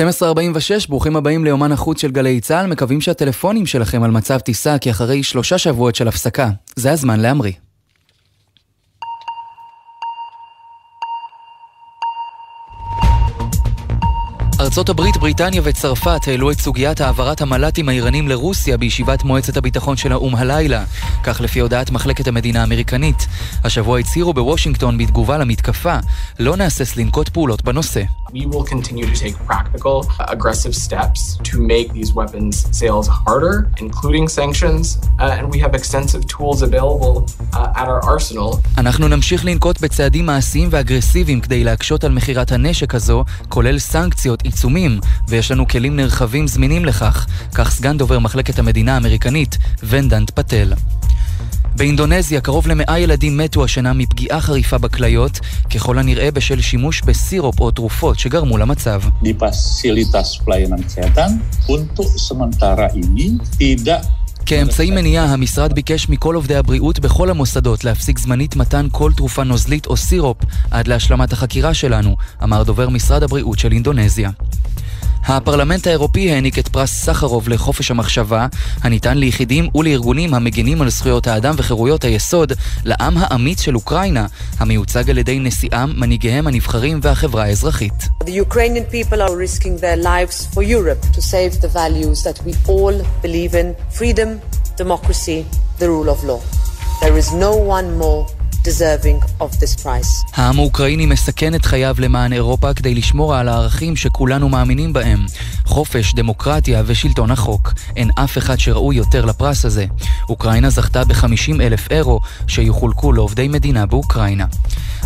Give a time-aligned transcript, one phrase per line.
[0.00, 4.90] 1246, ברוכים הבאים ליומן החוץ של גלי צה"ל, מקווים שהטלפונים שלכם על מצב טיסה כי
[4.90, 6.50] אחרי שלושה שבועות של הפסקה.
[6.76, 7.52] זה הזמן להמריא.
[14.60, 20.12] ארצות הברית, בריטניה וצרפת העלו את סוגיית העברת המל"טים האיראנים לרוסיה בישיבת מועצת הביטחון של
[20.12, 20.84] האו"ם הלילה.
[21.24, 23.26] כך לפי הודעת מחלקת המדינה האמריקנית.
[23.64, 25.98] השבוע הצהירו בוושינגטון בתגובה למתקפה,
[26.38, 28.02] לא נהסס לנקוט פעולות בנושא.
[28.32, 29.96] We will continue to take practical,
[30.36, 36.26] aggressive steps to make these weapons sales harder, including sanctions, uh, and we have extensive
[36.26, 37.14] tools available
[37.54, 38.60] uh, at our arsenal.
[38.78, 45.00] אנחנו נמשיך לנקוט בצעדים מעשיים ואגרסיביים כדי להקשות על מכירת הנשק הזו, כולל סנקציות, עיצומים,
[45.28, 50.72] ויש לנו כלים נרחבים זמינים לכך, כך סגן דובר מחלקת המדינה האמריקנית, ונדנט פטל.
[51.76, 55.40] באינדונזיה קרוב למאה ילדים מתו השנה מפגיעה חריפה בכליות,
[55.74, 59.00] ככל הנראה בשל שימוש בסירופ או תרופות שגרמו למצב.
[64.46, 69.86] כאמצעי מניעה, המשרד ביקש מכל עובדי הבריאות בכל המוסדות להפסיק זמנית מתן כל תרופה נוזלית
[69.86, 70.36] או סירופ
[70.70, 74.30] עד להשלמת החקירה שלנו, אמר דובר משרד הבריאות של אינדונזיה.
[75.28, 78.46] הפרלמנט האירופי העניק את פרס סחרוב לחופש המחשבה,
[78.82, 82.52] הניתן ליחידים ולארגונים המגינים על זכויות האדם וחירויות היסוד,
[82.84, 84.26] לעם האמיץ של אוקראינה,
[84.58, 88.08] המיוצג על ידי נשיאם, מנהיגיהם הנבחרים והחברה האזרחית.
[95.78, 96.40] The rule of law.
[97.02, 100.32] There is no one more deserving of this price.
[100.34, 105.26] העם האוקראיני מסכן את חייו למען אירופה כדי לשמור על הערכים שכולנו מאמינים בהם.
[105.64, 107.72] חופש, דמוקרטיה ושלטון החוק.
[107.96, 109.86] אין אף אחד שראוי יותר לפרס הזה.
[110.28, 114.46] אוקראינה זכתה ב-50 אלף אירו שיחולקו לעובדי מדינה באוקראינה.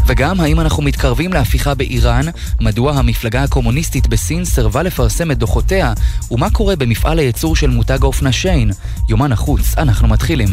[0.06, 2.26] וגם האם אנחנו מתקרבים להפיכה באיראן,
[2.60, 5.92] מדוע המפלגה הקומוניסטית בסין סירבה לפרסם את דוחותיה,
[6.30, 8.70] ומה קורה במפעל הייצור של מותג האופנה שיין.
[9.08, 10.48] יומן החוץ, אנחנו מתחילים.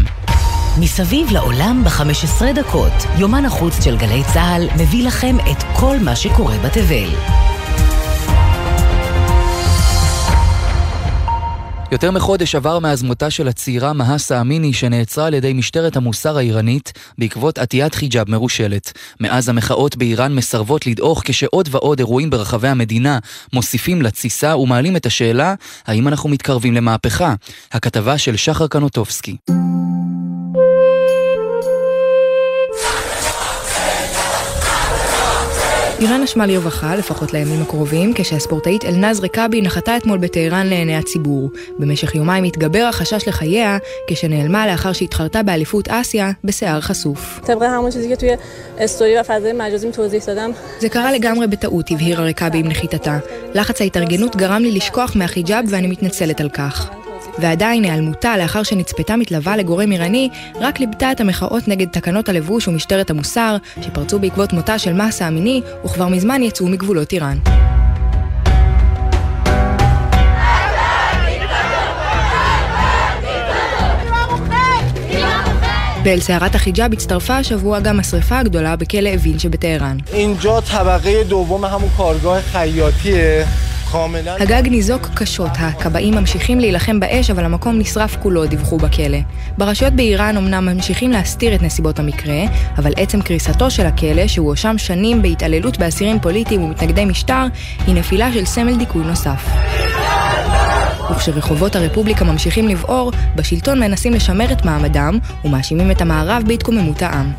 [0.79, 6.57] מסביב לעולם ב-15 דקות, יומן החוץ של גלי צה"ל מביא לכם את כל מה שקורה
[6.57, 7.09] בתבל.
[11.91, 16.93] יותר מחודש עבר מאז מותה של הצעירה מהסה אמיני שנעצרה על ידי משטרת המוסר האיראנית
[17.17, 18.91] בעקבות עטיית חיג'אב מרושלת.
[19.19, 23.19] מאז המחאות באיראן מסרבות לדעוך כשעוד ועוד אירועים ברחבי המדינה
[23.53, 25.53] מוסיפים לתסיסה ומעלים את השאלה
[25.87, 27.33] האם אנחנו מתקרבים למהפכה.
[27.71, 29.37] הכתבה של שחר קנוטובסקי.
[35.99, 41.49] איראן אשמה לרווחה, לפחות לימים הקרובים, כשהספורטאית אלנז רקאבי נחתה אתמול בטהרן לעיני הציבור.
[41.79, 47.39] במשך יומיים התגבר החשש לחייה, כשנעלמה לאחר שהתחרתה באליפות אסיה בשיער חשוף.
[50.79, 53.17] זה קרה לגמרי בטעות, הבהירה רקאבי עם נחיתתה.
[53.53, 56.96] לחץ ההתארגנות גרם לי לשכוח מהחיג'אב ואני מתנצלת על כך.
[57.39, 63.09] ועדיין היעלמותה לאחר שנצפתה מתלווה לגורם איראני, רק ליבתה את המחאות נגד תקנות הלבוש ומשטרת
[63.09, 67.37] המוסר, שפרצו בעקבות מותה של מסה המיני, וכבר מזמן יצאו מגבולות איראן.
[76.03, 79.97] ואל סערת החיג'אב הצטרפה השבוע גם השרפה הגדולה בכלא אווין שבטהרן.
[84.39, 89.17] הגג ניזוק קשות, הכבאים ממשיכים להילחם באש, אבל המקום נשרף כולו, דיווחו בכלא.
[89.57, 92.43] ברשויות באיראן אמנם ממשיכים להסתיר את נסיבות המקרה,
[92.77, 97.45] אבל עצם קריסתו של הכלא, שהוא הואשם שנים בהתעללות באסירים פוליטיים ומתנגדי משטר,
[97.87, 99.47] היא נפילה של סמל דיכוי נוסף.
[101.11, 107.31] וכשרחובות הרפובליקה ממשיכים לבעור, בשלטון מנסים לשמר את מעמדם ומאשימים את המערב בהתקוממות העם.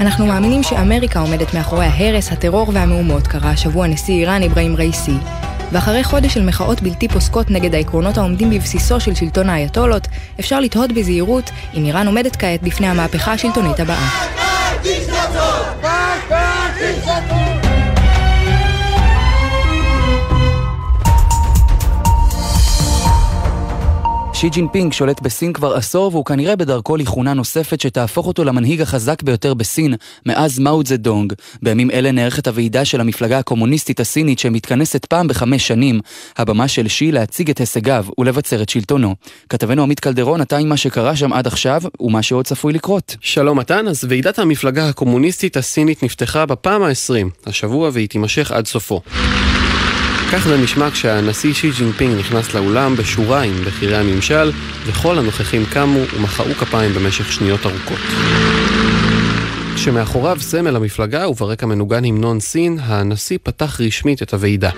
[0.00, 5.16] אנחנו מאמינים שאמריקה עומדת מאחורי ההרס, הטרור והמהומות, קרא השבוע נשיא איראן אברהים רייסי.
[5.72, 10.08] ואחרי חודש של מחאות בלתי פוסקות נגד העקרונות העומדים בבסיסו של שלטון האייתולות,
[10.40, 14.08] אפשר לתהות בזהירות אם איראן עומדת כעת בפני המהפכה השלטונית הבאה.
[24.44, 29.22] שי ג'ינפינג שולט בסין כבר עשור והוא כנראה בדרכו לכהונה נוספת שתהפוך אותו למנהיג החזק
[29.22, 29.94] ביותר בסין
[30.26, 31.32] מאז מאו דזה-דונג.
[31.62, 36.00] בימים אלה נערכת הוועידה של המפלגה הקומוניסטית הסינית שמתכנסת פעם בחמש שנים.
[36.36, 39.14] הבמה של שי להציג את הישגיו ולבצר את שלטונו.
[39.48, 43.16] כתבנו עמית קלדרון, אתה עם מה שקרה שם עד עכשיו ומה שעוד צפוי לקרות.
[43.20, 49.00] שלום מתן, אז ועידת המפלגה הקומוניסטית הסינית נפתחה בפעם ה-20 השבוע והיא תימשך עד סופו.
[50.36, 54.52] כך זה נשמע כשהנשיא שי ג'ינפינג נכנס לאולם בשורה עם בכירי הממשל,
[54.86, 57.98] וכל הנוכחים קמו ומחאו כפיים במשך שניות ארוכות.
[59.74, 64.70] כשמאחוריו סמל המפלגה וברקע מנוגן המנון סין, הנשיא פתח רשמית את הוועידה.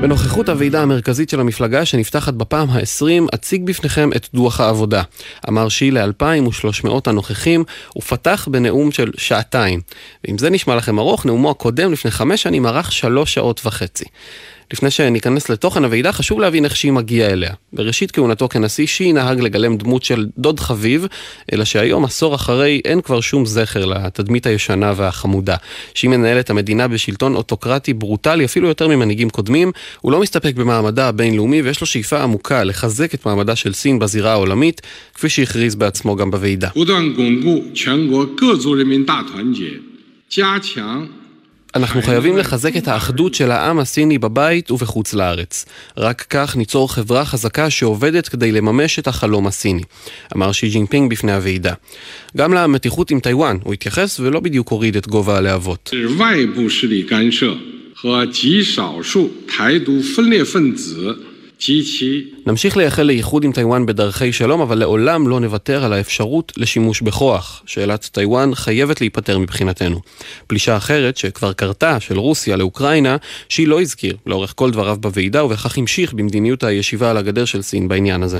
[0.00, 5.02] בנוכחות הוועידה המרכזית של המפלגה שנפתחת בפעם ה-20, אציג בפניכם את דוח העבודה.
[5.48, 7.64] אמר שי ל-2,300 הנוכחים,
[7.98, 9.80] ופתח בנאום של שעתיים.
[10.24, 14.04] ואם זה נשמע לכם ארוך, נאומו הקודם לפני חמש שנים ארך שלוש שעות וחצי.
[14.72, 17.52] לפני שניכנס לתוכן הוועידה, חשוב להבין איך שי מגיע אליה.
[17.72, 21.06] בראשית כהונתו כנשיא, שי נהג לגלם דמות של דוד חביב,
[21.52, 25.56] אלא שהיום, עשור אחרי, אין כבר שום זכר לתדמית הישנה והחמודה.
[25.94, 29.72] שי מנהל את המדינה בשלטון אוטוקרטי ברוטלי, אפילו יותר ממנהיגים קודמים.
[30.00, 34.32] הוא לא מסתפק במעמדה הבינלאומי, ויש לו שאיפה עמוקה לחזק את מעמדה של סין בזירה
[34.32, 34.80] העולמית,
[35.14, 36.68] כפי שהכריז בעצמו גם בוועידה.
[41.75, 45.65] אנחנו חייבים לחזק את האחדות של העם הסיני בבית ובחוץ לארץ.
[45.97, 49.83] רק כך ניצור חברה חזקה שעובדת כדי לממש את החלום הסיני,
[50.35, 51.73] אמר שי ג'ינפינג בפני הוועידה.
[52.37, 55.91] גם למתיחות עם טיוואן הוא התייחס ולא בדיוק הוריד את גובה הלהבות.
[58.03, 61.15] 和极少数台独分裂分子
[62.46, 67.62] נמשיך לייחל לאיחוד עם טיוואן בדרכי שלום, אבל לעולם לא נוותר על האפשרות לשימוש בכוח.
[67.66, 70.00] שאלת טיוואן חייבת להיפתר מבחינתנו.
[70.46, 73.16] פלישה אחרת, שכבר קרתה, של רוסיה לאוקראינה,
[73.48, 77.88] ששי לא הזכיר לאורך כל דבריו בוועידה, ובכך המשיך במדיניות הישיבה על הגדר של סין
[77.88, 78.38] בעניין הזה.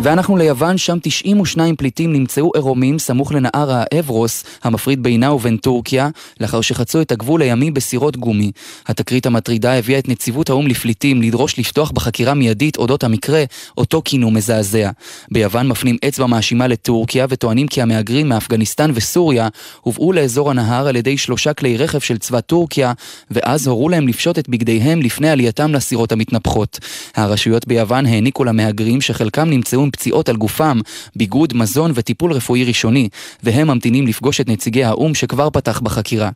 [0.00, 6.08] ואנחנו ליוון, שם 92 פליטים נמצאו עירומים סמוך לנהר האוורוס, המפריד בינה ובין טורקיה,
[6.40, 8.50] לאחר שחצו את הגבול הימי בסירות גומי.
[8.86, 13.44] התקרית המטרידה הביאה את נציבות האו"ם לפליטים לדרוש לפתוח בחקירה מיידית אודות המקרה,
[13.78, 14.90] אותו כינו מזעזע.
[15.30, 19.48] ביוון מפנים אצבע מאשימה לטורקיה וטוענים כי המהגרים מאפגניסטן וסוריה
[19.80, 22.92] הובאו לאזור הנהר על ידי שלושה כלי רכב של צבא טורקיה,
[23.30, 26.78] ואז הורו להם לפשוט את בגדיהם לפני עלייתם לסירות המתנפחות.
[27.16, 30.80] הרשויות ביוון העניקו למהגרים שחלקם נמצאו עם פציעות על גופם,
[31.16, 33.08] ביגוד, מזון וטיפול רפואי ראשוני,
[33.42, 36.30] והם ממתינים לפגוש את נציגי האו"ם שכבר פתח בחקירה.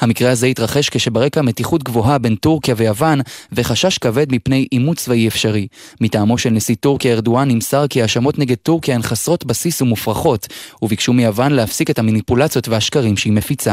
[0.00, 3.20] המקרה הזה התרחש כשברקע מתיחות גבוהה בין טורקיה ויוון,
[3.52, 5.66] וחשש כבד מפני עימות צבאי אפשרי.
[6.00, 10.46] מטעמו של נשיא טורקיה ארדואן נמסר כי האשמות נגד טורקיה הן חסרות בסיס ומופרכות,
[10.82, 13.72] וביקשו מיוון להפסיק את המניפולציות והשקרים שהיא מפיצה.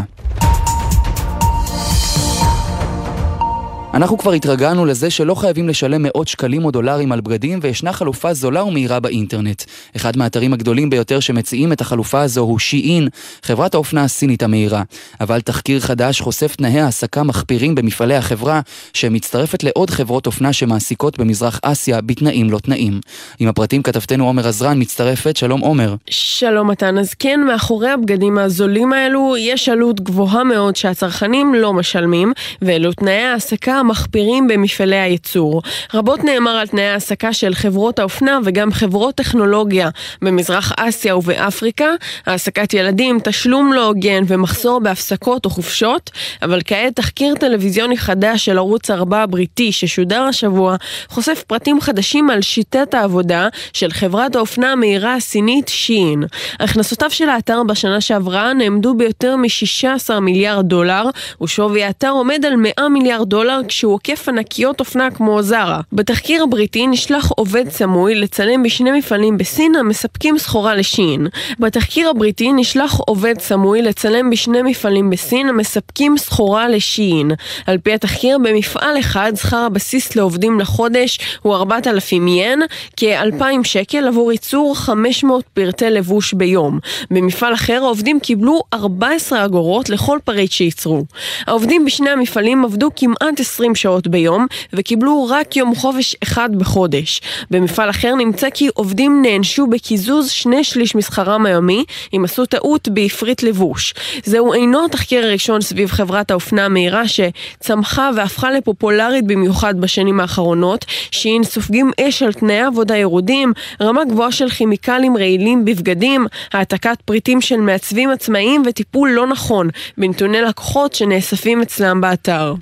[3.94, 8.34] אנחנו כבר התרגלנו לזה שלא חייבים לשלם מאות שקלים או דולרים על בגדים וישנה חלופה
[8.34, 9.64] זולה ומהירה באינטרנט.
[9.96, 13.08] אחד מהאתרים הגדולים ביותר שמציעים את החלופה הזו הוא שי-אין,
[13.44, 14.84] חברת האופנה הסינית המהירה.
[15.22, 18.62] אבל תחקיר חדש חושף תנאי העסקה מחפירים במפעלי החברה,
[18.94, 23.00] שמצטרפת לעוד חברות אופנה שמעסיקות במזרח אסיה בתנאים לא תנאים.
[23.40, 25.96] עם הפרטים כתבתנו עומר עזרן מצטרפת, שלום עומר.
[26.10, 32.34] שלום מתן, אז כן, מאחורי הבגדים הזולים האלו יש עלות גבוהה מאוד שהצרכנים לא משלמים,
[32.62, 35.62] ואלו תנאי העסקה המחפירים במפעלי הייצור.
[35.94, 39.90] רבות נאמר על תנאי העסקה של חברות האופנה וגם חברות טכנולוגיה
[40.22, 41.90] במזרח אסיה ובאפריקה,
[42.26, 46.12] העסקת ילדים, תשלום לא הוגן ומחסור בהפסקות או חופשות,
[46.42, 50.76] אבל כעת תחקיר טלוויזיוני חדש של ערוץ 4 הבריטי ששודר השבוע
[51.10, 56.24] חושף פרטים חדשים על שיטת העבודה של חברת האופנה המהירה הסינית שין.
[56.60, 61.04] הכנסותיו של האתר בשנה שעברה נעמדו ביותר מ-16 מיליארד דולר,
[61.42, 65.82] ושווי האתר עומד על 100 מיליארד דולר כשהוא עוקף ענקיות אופנה כמו זרה.
[65.94, 71.28] בתחקיר הבריטי נשלח עובד סמוי לצלם בשני מפעלים בסין המספקים סחורה לשין.
[71.60, 77.32] בתחקיר הבריטי נשלח עובד סמוי לצלם בשני מפעלים בסין המספקים סחורה לשין.
[77.66, 82.62] על פי התחקיר, במפעל אחד שכר הבסיס לעובדים לחודש הוא 4,000 ין,
[82.98, 86.80] כ-2,000 שקל עבור ייצור 500 פרטי לבוש ביום.
[87.12, 91.04] במפעל אחר העובדים קיבלו 14 אגורות לכל פריט שייצרו.
[91.48, 97.22] העובדים בשני המפעלים עבדו כמעט 20 20 שעות ביום וקיבלו רק יום חופש אחד בחודש.
[97.52, 103.44] במפעל אחר נמצא כי עובדים נענשו בקיזוז שני שליש משכרם היומי אם עשו טעות בעפרית
[103.44, 103.94] לבוש.
[104.24, 111.44] זהו אינו התחקיר הראשון סביב חברת האופנה המהירה שצמחה והפכה לפופולרית במיוחד בשנים האחרונות, שהיא
[111.44, 117.58] סופגים אש על תנאי עבודה ירודים, רמה גבוהה של כימיקלים רעילים בבגדים, העתקת פריטים של
[117.58, 122.54] מעצבים עצמאיים וטיפול לא נכון בנתוני לקוחות שנאספים אצלם באתר.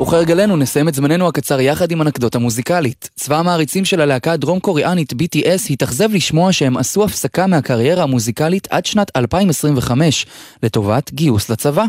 [0.00, 3.10] וכהרגלנו נסיים את זמננו הקצר יחד עם אנקדוטה מוזיקלית.
[3.14, 8.86] צבא המעריצים של הלהקה הדרום קוריאנית BTS התאכזב לשמוע שהם עשו הפסקה מהקריירה המוזיקלית עד
[8.86, 10.26] שנת 2025,
[10.62, 11.84] לטובת גיוס לצבא.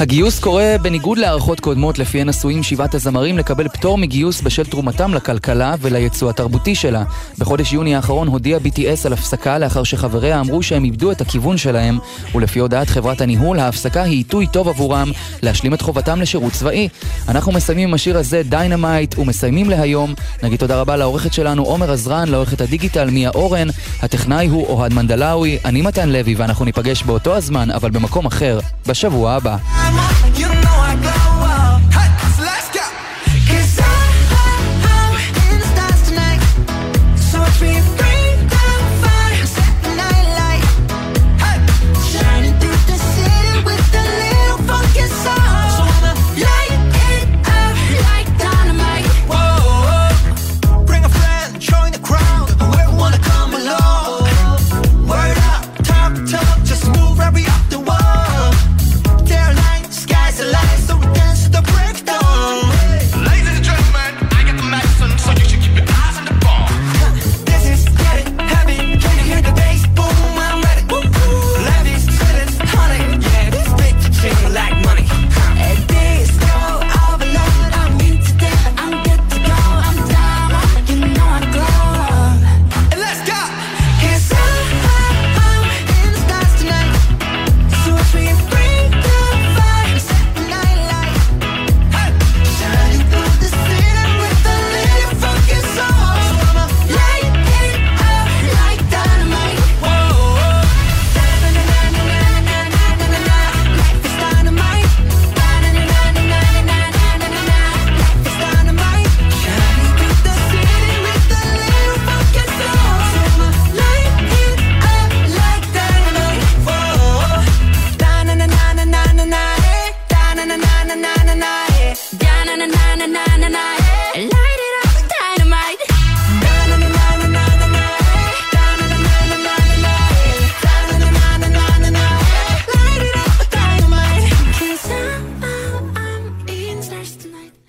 [0.00, 5.74] הגיוס קורה בניגוד להערכות קודמות לפיהן עשויים שבעת הזמרים לקבל פטור מגיוס בשל תרומתם לכלכלה
[5.80, 7.04] וליצוא התרבותי שלה.
[7.38, 11.98] בחודש יוני האחרון הודיע BTS על הפסקה לאחר שחבריה אמרו שהם איבדו את הכיוון שלהם,
[12.34, 15.10] ולפי הודעת חברת הניהול, ההפסקה היא עיתוי טוב עבורם
[15.42, 16.88] להשלים את חובתם לשירות צבאי.
[17.28, 20.14] אנחנו מסיימים עם השיר הזה, Dynamite, ומסיימים להיום.
[20.42, 23.68] נגיד תודה רבה לעורכת שלנו עומר עזרן, לעורכת הדיגיטל מיה אורן,
[24.02, 29.32] הטכנאי הוא אוהד מנדלאווי, אני מתן לוי, ואנחנו ניפגש באותו הזמן, אבל במקום אחר, בשבוע
[29.32, 29.56] הבא.
[29.92, 30.29] my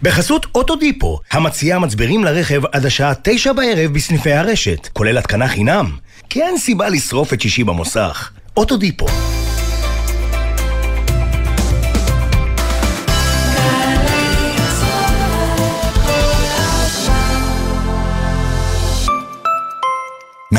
[0.04, 5.98] בחסות אוטודיפו, המציעה מצברים לרכב עד השעה תשע בערב בסניפי הרשת, כולל התקנה חינם.
[6.30, 8.32] כי אין סיבה לשרוף את שישי במוסך.
[8.58, 9.06] אוטודיפו.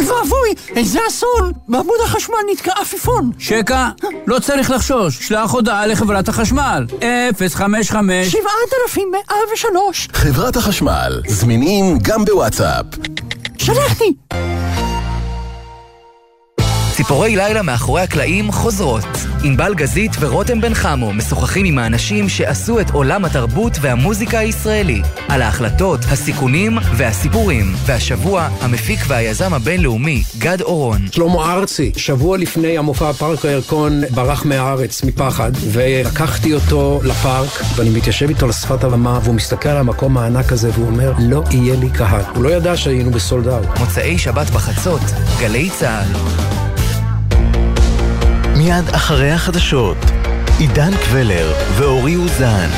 [0.00, 1.52] אוי ואבוי, איזה אסון!
[1.68, 3.30] בעמוד החשמל נתקע עפיפון.
[3.38, 3.88] שקע,
[4.26, 6.86] לא צריך לחשוש, שלח הודעה לחברת החשמל.
[7.54, 12.86] 055 7103 חברת החשמל, זמינים גם בוואטסאפ.
[13.58, 14.14] שלחתי!
[17.10, 19.04] ציפורי לילה מאחורי הקלעים חוזרות.
[19.44, 25.02] ענבל גזית ורותם בן חמו משוחחים עם האנשים שעשו את עולם התרבות והמוזיקה הישראלי.
[25.28, 27.72] על ההחלטות, הסיכונים והסיפורים.
[27.86, 31.00] והשבוע, המפיק והיזם הבינלאומי, גד אורון.
[31.12, 38.28] שלמה ארצי, שבוע לפני המופע פארק הירקון, ברח מהארץ מפחד, ולקחתי אותו לפארק, ואני מתיישב
[38.28, 42.22] איתו לשפת הבמה, והוא מסתכל על המקום הענק הזה, והוא אומר, לא יהיה לי קהל.
[42.34, 43.78] הוא לא ידע שהיינו בסולד אאוט.
[43.78, 45.02] מוצאי שבת בחצות,
[45.40, 46.69] גלי צה"ל.
[48.60, 49.96] מיד אחרי החדשות,
[50.58, 52.68] עידן קבלר ואורי אוזן.